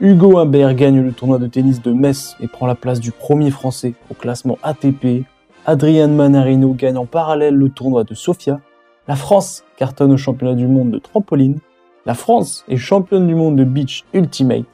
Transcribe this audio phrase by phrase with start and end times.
[0.00, 3.50] Hugo Humbert gagne le tournoi de tennis de Metz et prend la place du premier
[3.50, 5.24] français au classement ATP.
[5.66, 8.60] Adrian Manarino gagne en parallèle le tournoi de Sofia.
[9.08, 11.58] La France cartonne au championnat du monde de trampoline.
[12.06, 14.66] La France est championne du monde de beach ultimate.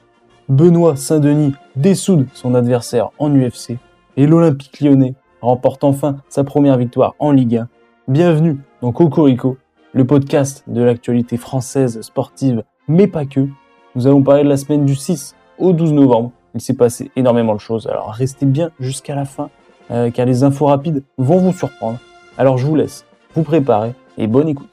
[0.50, 3.78] Benoît Saint-Denis dessoude son adversaire en UFC.
[4.18, 7.68] Et l'Olympique lyonnais remporte enfin sa première victoire en Ligue 1.
[8.08, 9.56] Bienvenue dans Cocorico,
[9.94, 13.48] le podcast de l'actualité française sportive, mais pas que.
[13.96, 16.32] Nous allons parler de la semaine du 6 au 12 novembre.
[16.52, 19.50] Il s'est passé énormément de choses, alors restez bien jusqu'à la fin,
[19.92, 22.00] euh, car les infos rapides vont vous surprendre.
[22.36, 24.68] Alors je vous laisse vous préparer et bonne écoute.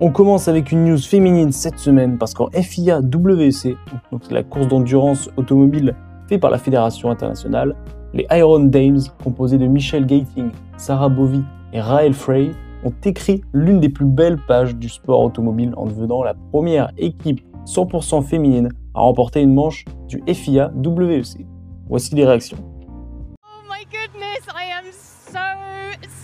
[0.00, 3.76] On commence avec une news féminine cette semaine parce qu'en FIA WC,
[4.10, 5.94] donc la course d'endurance automobile
[6.26, 7.76] faite par la Fédération internationale,
[8.14, 12.50] les Iron Dames, composés de Michelle Gating, Sarah Bovy et Raël Frey,
[12.84, 17.40] ont écrit l'une des plus belles pages du sport automobile en devenant la première équipe
[17.66, 21.46] 100% féminine à remporter une manche du FIA WEC.
[21.88, 22.58] Voici les réactions.
[23.44, 25.38] Oh my goodness, I am so,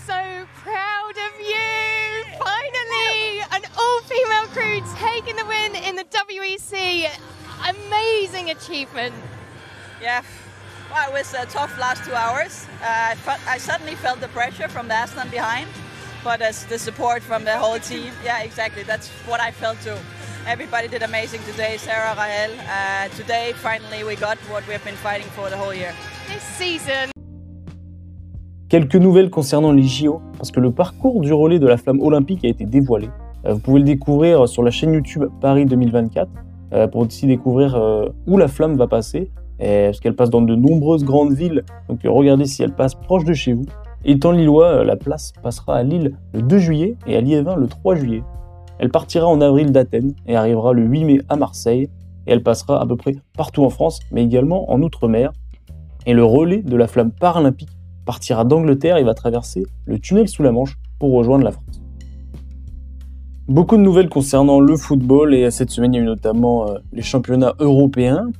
[0.06, 0.14] so
[0.62, 2.24] proud of you!
[2.38, 7.08] Finally, an all female crew taking the win in the WEC.
[7.68, 9.14] Amazing achievement.
[10.00, 10.22] Yeah,
[10.90, 12.66] well, it was a tough last two hours.
[12.82, 15.68] Uh, I, I suddenly felt the pressure from the Aston behind,
[16.24, 18.82] but as the support from the whole team, yeah, exactly.
[18.82, 19.96] That's what I felt too.
[20.46, 22.52] Everybody did amazing today, Sarah, Rahel.
[22.68, 25.92] Uh, today, finally, we got what we've been fighting for the whole year.
[26.28, 27.10] This season,
[28.68, 32.44] Quelques nouvelles concernant les JO, parce que le parcours du relais de la flamme olympique
[32.44, 33.08] a été dévoilé.
[33.46, 36.28] Euh, Vous pouvez le découvrir sur la chaîne YouTube Paris 2024
[36.74, 40.54] euh, pour aussi découvrir euh, où la flamme va passer, parce qu'elle passe dans de
[40.54, 41.64] nombreuses grandes villes.
[41.88, 43.66] Donc regardez si elle passe proche de chez vous.
[44.04, 47.66] Étant lillois, euh, la place passera à Lille le 2 juillet et à Liévin le
[47.66, 48.22] 3 juillet.
[48.78, 51.88] Elle partira en avril d'Athènes et arrivera le 8 mai à Marseille.
[52.26, 55.32] Et elle passera à peu près partout en France, mais également en Outre-mer.
[56.06, 57.70] Et le relais de la flamme paralympique
[58.06, 61.82] partira d'Angleterre et va traverser le tunnel sous la Manche pour rejoindre la France.
[63.48, 66.78] Beaucoup de nouvelles concernant le football et cette semaine il y a eu notamment euh,
[66.92, 68.30] les championnats européens.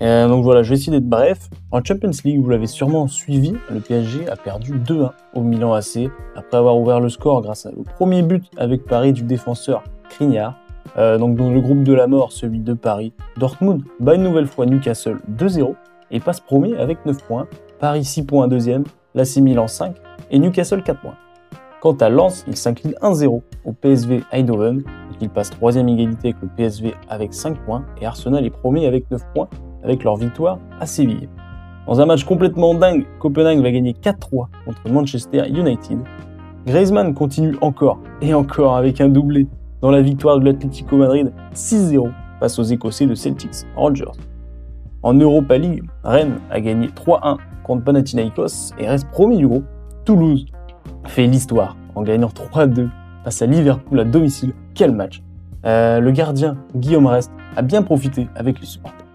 [0.00, 1.48] Euh, donc voilà, je vais essayer d'être bref.
[1.70, 6.10] En Champions League, vous l'avez sûrement suivi, le PSG a perdu 2-1 au Milan AC
[6.34, 10.54] après avoir ouvert le score grâce au premier but avec Paris du défenseur Crignard.
[10.98, 14.46] Euh, donc dans le groupe de la mort, celui de Paris, Dortmund bat une nouvelle
[14.46, 15.74] fois Newcastle 2-0
[16.10, 17.46] et passe premier avec 9 points.
[17.80, 18.84] Paris 6 points deuxième,
[19.14, 19.96] l'AC Milan 5
[20.30, 21.16] et Newcastle 4 points.
[21.80, 24.82] Quant à Lens, il s'incline 1-0 au PSV Eindhoven,
[25.20, 29.10] il passe troisième égalité avec le PSV avec 5 points et Arsenal est premier avec
[29.10, 29.48] 9 points
[29.86, 31.28] avec leur victoire à Séville.
[31.86, 35.98] Dans un match complètement dingue, Copenhague va gagner 4-3 contre Manchester United.
[36.66, 39.46] Griezmann continue encore et encore avec un doublé
[39.80, 42.10] dans la victoire de l'Atlético Madrid 6-0
[42.40, 44.10] face aux Écossais de Celtics Rangers.
[45.04, 49.64] En Europa League, Rennes a gagné 3-1 contre Panathinaikos et reste premier du groupe.
[50.04, 50.46] Toulouse
[51.04, 52.88] fait l'histoire en gagnant 3-2
[53.22, 54.52] face à Liverpool à domicile.
[54.74, 55.22] Quel match
[55.64, 59.05] Euh, Le gardien Guillaume Rest a bien profité avec les supporters.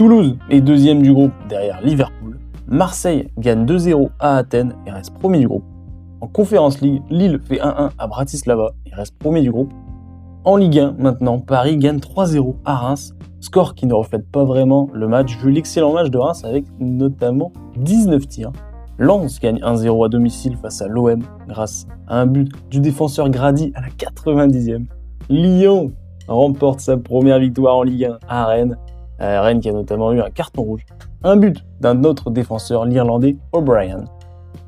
[0.00, 2.38] Toulouse est deuxième du groupe derrière Liverpool.
[2.68, 5.66] Marseille gagne 2-0 à Athènes et reste premier du groupe.
[6.22, 9.70] En Conférence League, Lille fait 1-1 à Bratislava et reste premier du groupe.
[10.44, 14.88] En Ligue 1, maintenant, Paris gagne 3-0 à Reims, score qui ne reflète pas vraiment
[14.94, 18.52] le match vu l'excellent match de Reims avec notamment 19 tirs.
[18.96, 23.70] Lens gagne 1-0 à domicile face à l'OM grâce à un but du défenseur Grady
[23.74, 24.86] à la 90e.
[25.28, 25.92] Lyon
[26.26, 28.78] remporte sa première victoire en Ligue 1 à Rennes
[29.20, 30.84] Rennes qui a notamment eu un carton rouge.
[31.22, 34.04] Un but d'un autre défenseur, l'Irlandais O'Brien.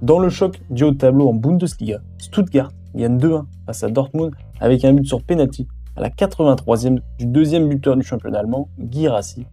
[0.02, 4.84] Dans le choc du haut tableau en Bundesliga, Stuttgart gagne 2-1 face à Dortmund avec
[4.84, 5.66] un but sur penalty
[5.96, 9.46] à la 83e du deuxième buteur du championnat allemand, Girassi.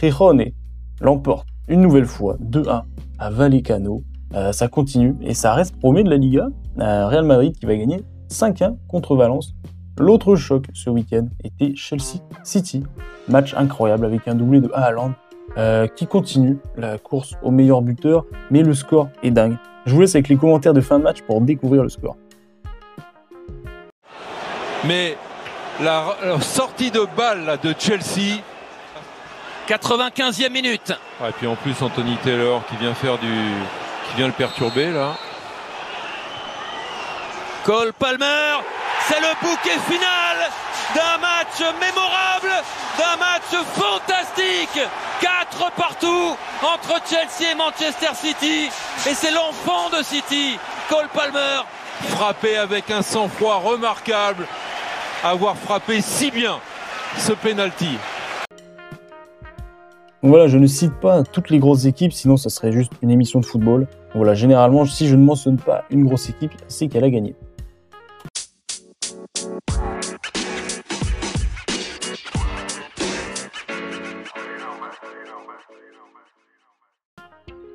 [0.00, 0.52] Gijone
[1.00, 2.82] l'emporte une nouvelle fois 2-1
[3.18, 4.02] à Vallecano.
[4.34, 6.48] Euh, ça continue et ça reste premier de la Liga.
[6.78, 9.54] Euh, Real Madrid qui va gagner 5-1 contre Valence.
[10.00, 12.82] L'autre choc ce week-end était Chelsea City.
[13.28, 15.12] Match incroyable avec un doublé de Haaland
[15.58, 19.58] euh, qui continue la course au meilleur buteur, mais le score est dingue.
[19.84, 22.16] Je vous laisse avec les commentaires de fin de match pour découvrir le score.
[24.86, 25.18] Mais
[25.82, 28.40] la, la sortie de balle là, de Chelsea.
[29.68, 30.98] 95e minute.
[31.20, 33.26] Ouais, et puis en plus Anthony Taylor qui vient faire du,
[34.08, 35.12] qui vient le perturber là.
[37.66, 38.64] Cole Palmer,
[39.10, 40.36] c'est le bouquet final
[40.94, 42.62] d'un match mémorable,
[42.96, 44.80] d'un match fantastique.
[45.20, 48.70] Quatre partout entre Chelsea et Manchester City.
[49.08, 50.58] Et c'est l'enfant de City,
[50.88, 51.62] Cole Palmer.
[52.10, 54.46] Frappé avec un sang-froid remarquable,
[55.24, 56.58] avoir frappé si bien
[57.18, 57.98] ce penalty.
[60.22, 63.40] Voilà, je ne cite pas toutes les grosses équipes, sinon ça serait juste une émission
[63.40, 63.86] de football.
[64.14, 67.34] Voilà, généralement, si je ne mentionne pas une grosse équipe, c'est qu'elle a gagné.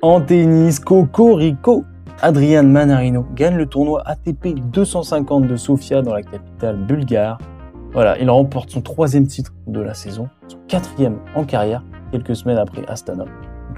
[0.08, 1.82] En tennis, Cocorico,
[2.22, 7.38] Adrian Manarino gagne le tournoi ATP 250 de Sofia dans la capitale bulgare.
[7.92, 11.82] Voilà, il remporte son troisième titre de la saison, son quatrième en carrière,
[12.12, 13.24] quelques semaines après Astana.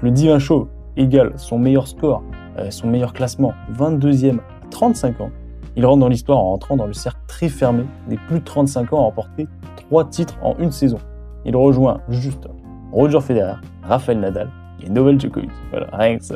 [0.03, 2.21] Le Divin Show égale son meilleur score,
[2.59, 5.31] euh, son meilleur classement, 22e à 35 ans.
[5.75, 8.93] Il rentre dans l'histoire en rentrant dans le cercle très fermé des plus de 35
[8.93, 9.47] ans à remporter
[9.77, 10.99] trois titres en une saison.
[11.43, 12.47] Il rejoint juste
[12.91, 14.51] Roger Federer, Rafael Nadal
[14.85, 15.49] et Novak Djokovic.
[15.71, 16.35] Voilà, rien que ça.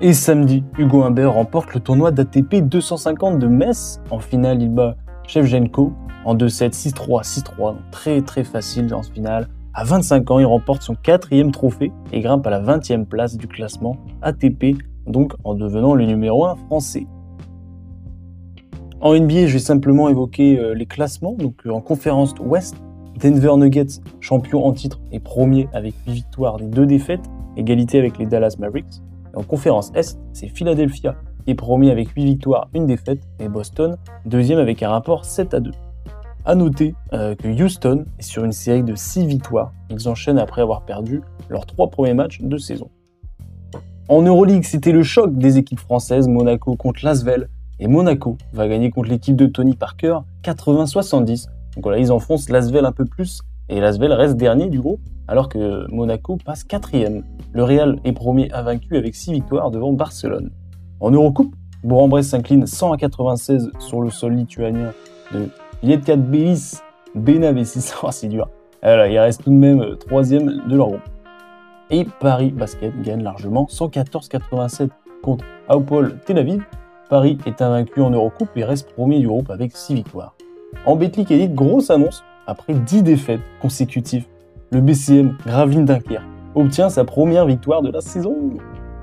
[0.00, 4.00] Et samedi, Hugo Humbert remporte le tournoi d'ATP 250 de Metz.
[4.10, 4.96] En finale, il bat
[5.28, 5.92] Shevchenko
[6.24, 7.56] en 2-7, 6-3, 6-3.
[7.56, 9.48] Donc très très facile dans ce finale.
[9.74, 13.46] À 25 ans, il remporte son quatrième trophée et grimpe à la 20e place du
[13.46, 14.76] classement ATP,
[15.06, 17.06] donc en devenant le numéro 1 français.
[19.00, 21.34] En NBA, je vais simplement évoquer euh, les classements.
[21.34, 22.76] Donc euh, en conférence Ouest,
[23.22, 27.22] Denver Nuggets, champion en titre et premier avec 8 victoires et 2 défaites,
[27.56, 29.00] égalité avec les Dallas Mavericks.
[29.34, 31.14] En conférence Est, c'est Philadelphia
[31.44, 33.96] qui est premier avec 8 victoires, 1 défaite, et Boston,
[34.26, 35.70] deuxième avec un rapport 7 à 2.
[36.44, 39.72] A noter euh, que Houston est sur une série de 6 victoires.
[39.90, 42.90] Ils enchaînent après avoir perdu leurs 3 premiers matchs de saison.
[44.08, 47.48] En Euroleague, c'était le choc des équipes françaises, Monaco contre Lasvel.
[47.78, 51.46] Et Monaco va gagner contre l'équipe de Tony Parker 80-70.
[51.74, 53.40] Donc voilà, ils enfoncent Lasvel un peu plus.
[53.68, 57.24] Et Lasvel reste dernier du groupe, alors que Monaco passe quatrième.
[57.52, 60.50] Le Real est premier invaincu avec 6 victoires devant Barcelone.
[61.00, 61.54] En Eurocoupe,
[61.84, 64.92] Bourg-en-Bresse s'incline 100 à 96 sur le sol lituanien
[65.32, 65.48] de
[65.82, 66.78] Lietkat Belis
[67.14, 67.92] Benavesis.
[68.02, 68.48] Oh, c'est dur.
[68.82, 71.08] Alors, il reste tout de même euh, troisième de leur groupe.
[71.90, 74.90] Et Paris Basket gagne largement 114-87
[75.22, 76.64] contre Aupol Tel Aviv.
[77.10, 80.34] Paris est invaincu en Eurocoupe et reste premier du groupe avec 6 victoires.
[80.84, 84.26] En Betclic Elite, grosse annonce, après 10 défaites consécutives,
[84.72, 86.24] le BCM Gravelines Dunkerque
[86.56, 88.34] obtient sa première victoire de la saison.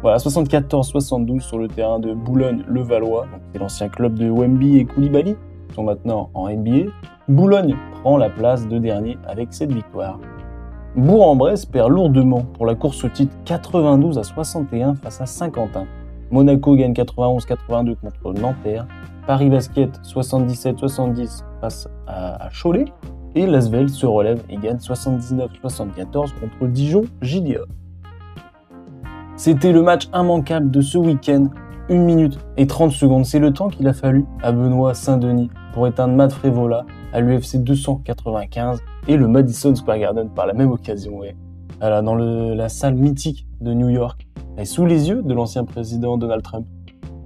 [0.01, 5.35] Voilà, 74-72 sur le terrain de Boulogne-le-Valois, c'est l'ancien club de Wemby et Koulibaly,
[5.69, 6.91] qui sont maintenant en NBA.
[7.29, 10.19] Boulogne prend la place de dernier avec cette victoire.
[10.97, 15.85] Bourg-en-Bresse perd lourdement pour la course au titre 92 à 61 face à Saint-Quentin.
[16.31, 18.85] Monaco gagne 91-82 contre Nanterre.
[19.29, 22.85] Paris Basket 77-70 face à, Cholet.
[23.35, 27.59] Et Lasvel se relève et gagne 79-74 contre Dijon JDA.
[29.35, 31.45] C'était le match immanquable de ce week-end.
[31.91, 35.85] 1 minute et 30 secondes, c'est le temps qu'il a fallu à Benoît Saint-Denis pour
[35.85, 41.19] éteindre Matt Frévola à l'UFC 295 et le Madison Square Garden par la même occasion.
[41.19, 41.35] Ouais.
[41.81, 44.27] Dans la salle mythique de New York,
[44.57, 46.65] et sous les yeux de l'ancien président Donald Trump.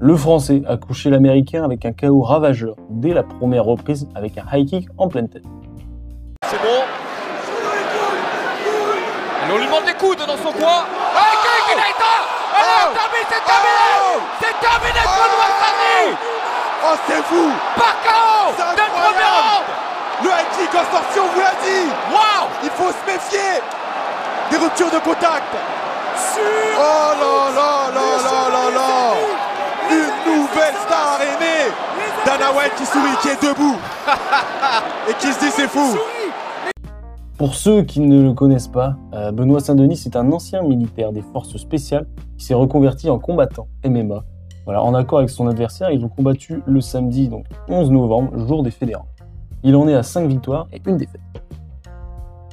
[0.03, 4.43] Le Français a couché l'Américain avec un KO ravageur dès la première reprise avec un
[4.51, 5.45] high kick en pleine tête.
[6.43, 6.83] C'est bon.
[9.41, 10.83] Allez, on lui demande des coudes dans son coin.
[11.15, 12.15] Allez, Kiki Naita
[12.51, 13.87] Allez, terminé, c'est terminé
[14.43, 15.23] C'est terminé pour
[16.83, 17.47] Oh, c'est fou.
[17.79, 19.65] Par KO C'est Dès le premier round
[20.21, 21.87] Le high kick en sortie, on vous l'a dit.
[22.11, 22.49] Waouh.
[22.61, 23.63] Il faut se méfier
[24.51, 25.55] Des ruptures de contact.
[26.75, 26.79] Oh
[27.21, 28.62] là là là là là
[30.53, 31.71] nouvelle star est née
[32.25, 33.77] Dana White qui sourit, qui est debout
[35.09, 35.97] Et qui se dit c'est fou
[37.37, 41.21] Pour ceux qui ne le connaissent pas, euh, Benoît Saint-Denis est un ancien militaire des
[41.21, 42.05] forces spéciales
[42.37, 44.23] qui s'est reconverti en combattant MMA.
[44.65, 48.63] Voilà, en accord avec son adversaire, ils ont combattu le samedi, donc 11 novembre, jour
[48.63, 49.07] des fédérants.
[49.63, 51.21] Il en est à 5 victoires et une défaite.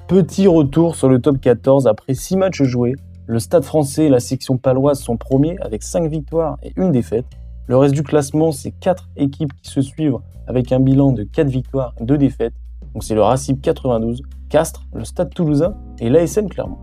[0.08, 2.94] Petit retour sur le top 14 après 6 matchs joués.
[3.26, 7.26] Le Stade français et la section paloise sont premiers avec 5 victoires et une défaite.
[7.70, 11.46] Le reste du classement, c'est 4 équipes qui se suivent avec un bilan de 4
[11.46, 12.52] victoires et 2 défaites.
[12.94, 16.78] Donc c'est le Racib 92, Castres, le Stade Toulousain et l'ASM Clermont.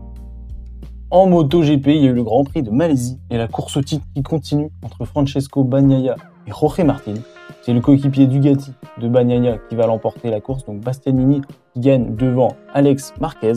[1.10, 3.82] En MotoGP, il y a eu le Grand Prix de Malaisie et la course au
[3.82, 6.16] titre qui continue entre Francesco Bagnaia
[6.46, 7.16] et Jorge Martin.
[7.60, 11.42] c'est le coéquipier Dugati de Bagnaia qui va l'emporter la course, donc Bastianini
[11.74, 13.52] qui gagne devant Alex Marquez.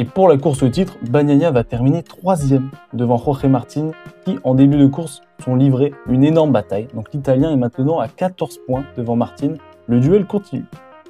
[0.00, 3.90] Et pour la course au titre, Bagnaia va terminer troisième devant Jorge Martin
[4.24, 6.86] qui, en début de course, sont livrés une énorme bataille.
[6.94, 9.54] Donc l'Italien est maintenant à 14 points devant Martin.
[9.88, 10.66] Le duel continue.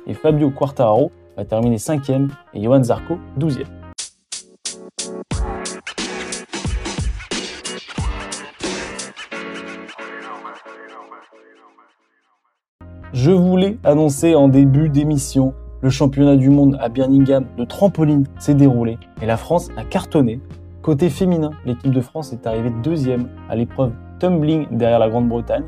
[0.06, 3.66] Et Fabio Quartararo va terminer cinquième et Johan Zarco 12e.
[13.12, 18.54] Je voulais annoncer en début d'émission le championnat du monde à Birmingham de trampoline s'est
[18.54, 20.40] déroulé et la France a cartonné.
[20.82, 25.64] Côté féminin, l'équipe de France est arrivée deuxième à l'épreuve tumbling derrière la Grande-Bretagne.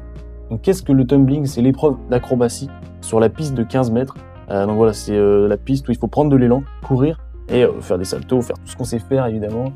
[0.51, 1.47] Donc qu'est-ce que le tumbling?
[1.47, 2.69] C'est l'épreuve d'acrobatie
[3.01, 4.17] sur la piste de 15 mètres.
[4.51, 7.65] Euh, donc voilà, c'est euh, la piste où il faut prendre de l'élan, courir et
[7.65, 9.73] euh, faire des saltos, faire tout ce qu'on sait faire évidemment,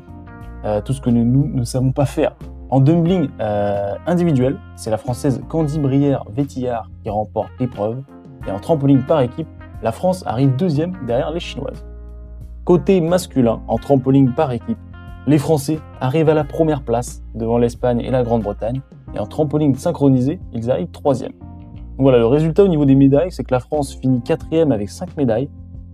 [0.83, 2.35] tout ce que nous, nous ne savons pas faire.
[2.71, 8.01] En tumbling euh, individuel, c'est la française Candy Brière-Vétillard qui remporte l'épreuve.
[8.47, 9.47] Et en trampoline par équipe,
[9.83, 11.85] la France arrive deuxième derrière les Chinoises.
[12.63, 14.77] Côté masculin, en trampoline par équipe,
[15.27, 18.81] les Français arrivent à la première place devant l'Espagne et la Grande-Bretagne.
[19.15, 21.31] Et en trampoline synchronisé, ils arrivent troisième.
[21.97, 25.17] Voilà, le résultat au niveau des médailles, c'est que la France finit quatrième avec 5
[25.17, 25.49] médailles.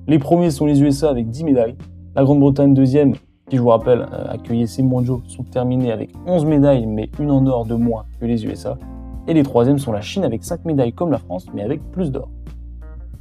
[0.07, 1.75] Les premiers sont les USA avec 10 médailles.
[2.15, 3.13] La Grande-Bretagne deuxième,
[3.49, 7.31] qui je vous rappelle euh, accueillait ces mondiaux, sont terminés avec 11 médailles, mais une
[7.31, 8.77] en or de moins que les USA.
[9.27, 12.11] Et les troisièmes sont la Chine avec 5 médailles comme la France, mais avec plus
[12.11, 12.29] d'or.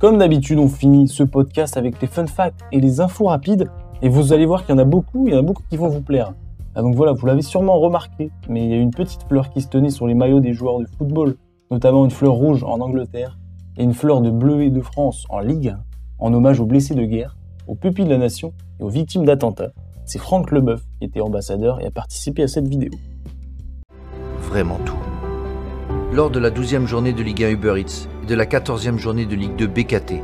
[0.00, 3.68] Comme d'habitude, on finit ce podcast avec les fun facts et les infos rapides.
[4.00, 5.76] Et vous allez voir qu'il y en a beaucoup, il y en a beaucoup qui
[5.76, 6.32] vont vous plaire.
[6.74, 9.60] Ah, donc voilà, vous l'avez sûrement remarqué, mais il y a une petite fleur qui
[9.60, 11.36] se tenait sur les maillots des joueurs de football,
[11.70, 13.38] notamment une fleur rouge en Angleterre
[13.76, 15.80] et une fleur de bleuet de France en Ligue 1,
[16.18, 19.72] en hommage aux blessés de guerre, aux pupilles de la nation et aux victimes d'attentats.
[20.06, 22.92] C'est Franck Leboeuf qui était ambassadeur et a participé à cette vidéo.
[24.48, 24.99] Vraiment tout.
[26.12, 29.26] Lors de la 12e journée de Ligue 1 Uber Eats et de la 14e journée
[29.26, 30.14] de Ligue 2 BKT,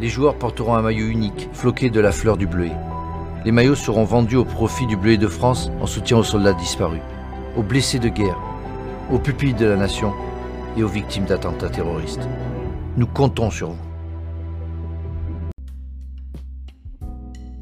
[0.00, 2.70] les joueurs porteront un maillot unique, floqué de la fleur du bleuet.
[3.44, 7.00] Les maillots seront vendus au profit du Bleuet de France en soutien aux soldats disparus,
[7.56, 8.38] aux blessés de guerre,
[9.12, 10.12] aux pupilles de la nation
[10.76, 12.28] et aux victimes d'attentats terroristes.
[12.96, 13.88] Nous comptons sur vous.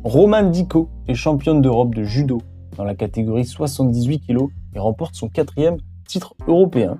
[0.05, 2.43] Roman Dico est championne d'Europe de judo
[2.77, 6.99] dans la catégorie 78 kg et remporte son quatrième titre européen.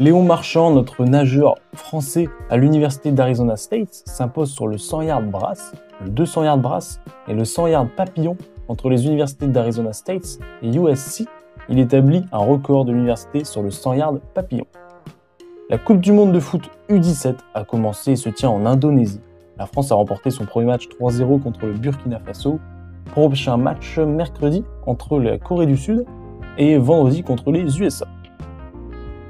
[0.00, 5.74] Léon Marchand, notre nageur français à l'université d'Arizona State, s'impose sur le 100 yard brass,
[6.02, 8.38] le 200 yard brass et le 100 yard papillon
[8.68, 11.28] entre les universités d'Arizona State et USC.
[11.68, 14.64] Il établit un record de l'université sur le 100 yard papillon.
[15.68, 19.20] La Coupe du monde de foot U17 a commencé et se tient en Indonésie.
[19.58, 22.58] La France a remporté son premier match 3-0 contre le Burkina Faso.
[23.04, 26.06] Prochain match mercredi entre la Corée du Sud
[26.56, 28.06] et vendredi contre les USA.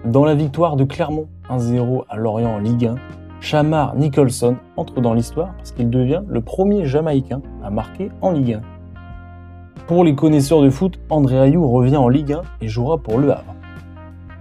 [0.07, 2.95] Dans la victoire de Clermont 1-0 à Lorient en Ligue 1,
[3.40, 8.54] Shamar Nicholson entre dans l'histoire parce qu'il devient le premier Jamaïcain à marquer en Ligue
[8.54, 8.61] 1.
[9.87, 13.30] Pour les connaisseurs de foot, André Ayou revient en Ligue 1 et jouera pour Le
[13.30, 13.54] Havre.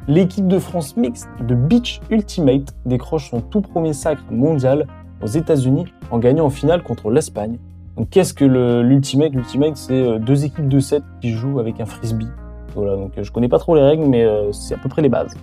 [0.08, 4.88] L'équipe de France mixte de Beach Ultimate décroche son tout premier sacre mondial
[5.22, 7.58] aux États-Unis en gagnant en finale contre l'Espagne.
[7.98, 9.34] Donc qu'est-ce que l'Ultimate?
[9.34, 12.30] L'Ultimate, c'est deux équipes de 7 qui jouent avec un frisbee.
[12.76, 15.36] Voilà, donc je connais pas trop les règles, mais c'est à peu près les bases.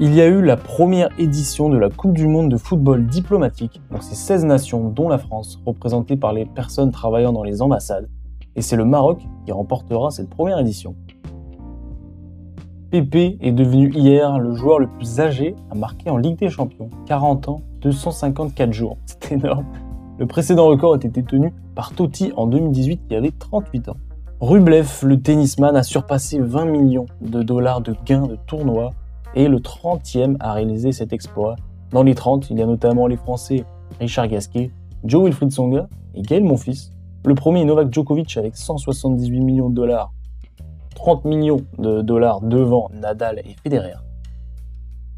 [0.00, 3.80] Il y a eu la première édition de la Coupe du Monde de football diplomatique,
[3.90, 8.08] donc c'est 16 nations, dont la France, représentées par les personnes travaillant dans les ambassades,
[8.54, 10.94] et c'est le Maroc qui remportera cette première édition.
[12.92, 16.90] Pépé est devenu hier le joueur le plus âgé à marquer en Ligue des Champions,
[17.06, 19.66] 40 ans, 254 jours, c'est énorme.
[20.18, 23.96] Le précédent record était détenu par Totti en 2018 qui avait 38 ans.
[24.40, 28.92] Rublev, le tennisman, a surpassé 20 millions de dollars de gains de tournoi
[29.34, 31.56] et le 30e à réaliser cet exploit.
[31.90, 33.64] Dans les 30, il y a notamment les Français
[33.98, 34.70] Richard Gasquet,
[35.02, 36.92] Joe Wilfried Songa et Gaël Monfils.
[37.24, 40.12] Le premier Novak Djokovic avec 178 millions de dollars,
[40.94, 43.96] 30 millions de dollars devant Nadal et Federer.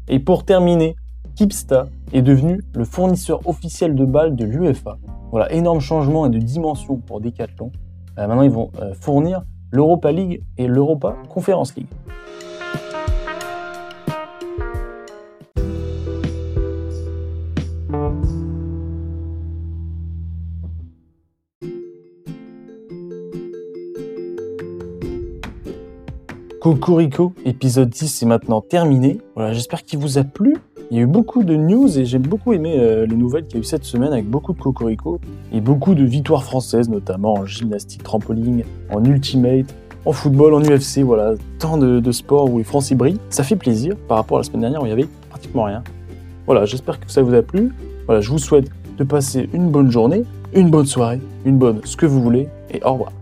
[0.07, 0.95] Et pour terminer,
[1.35, 4.97] Kipsta est devenu le fournisseur officiel de balles de l'UEFA.
[5.29, 7.71] Voilà, énorme changement et de dimension pour Decathlon.
[8.17, 11.87] Euh, maintenant, ils vont euh, fournir l'Europa League et l'Europa Conference League.
[26.61, 29.17] Cocorico, épisode 10 est maintenant terminé.
[29.35, 30.57] Voilà, j'espère qu'il vous a plu.
[30.91, 33.55] Il y a eu beaucoup de news et j'ai beaucoup aimé euh, les nouvelles qu'il
[33.55, 35.21] y a eu cette semaine avec beaucoup de Cocorico
[35.53, 40.99] et beaucoup de victoires françaises, notamment en gymnastique, trampoline, en ultimate, en football, en UFC.
[40.99, 43.19] Voilà, tant de, sports où les Français brillent.
[43.29, 45.81] Ça fait plaisir par rapport à la semaine dernière où il y avait pratiquement rien.
[46.45, 47.71] Voilà, j'espère que ça vous a plu.
[48.05, 51.95] Voilà, je vous souhaite de passer une bonne journée, une bonne soirée, une bonne ce
[51.95, 53.13] que vous voulez, et au revoir.